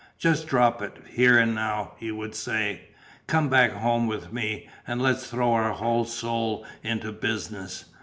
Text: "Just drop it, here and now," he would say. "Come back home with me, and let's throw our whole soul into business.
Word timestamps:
"Just 0.17 0.47
drop 0.47 0.81
it, 0.81 0.97
here 1.11 1.37
and 1.37 1.53
now," 1.53 1.91
he 1.99 2.09
would 2.11 2.33
say. 2.33 2.89
"Come 3.27 3.49
back 3.49 3.71
home 3.71 4.07
with 4.07 4.33
me, 4.33 4.67
and 4.87 4.99
let's 4.99 5.29
throw 5.29 5.53
our 5.53 5.73
whole 5.73 6.05
soul 6.05 6.65
into 6.81 7.11
business. 7.11 7.85